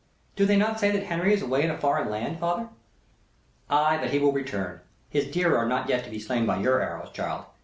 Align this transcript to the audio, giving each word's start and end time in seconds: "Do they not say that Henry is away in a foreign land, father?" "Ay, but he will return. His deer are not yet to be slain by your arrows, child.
"Do 0.35 0.47
they 0.47 0.55
not 0.57 0.79
say 0.79 0.89
that 0.89 1.03
Henry 1.03 1.31
is 1.31 1.43
away 1.43 1.61
in 1.61 1.69
a 1.69 1.77
foreign 1.77 2.09
land, 2.09 2.39
father?" 2.39 2.69
"Ay, 3.69 3.99
but 3.99 4.09
he 4.09 4.17
will 4.17 4.31
return. 4.31 4.81
His 5.11 5.27
deer 5.27 5.55
are 5.55 5.67
not 5.67 5.89
yet 5.89 6.03
to 6.05 6.09
be 6.09 6.17
slain 6.19 6.47
by 6.47 6.57
your 6.57 6.81
arrows, 6.81 7.11
child. 7.11 7.45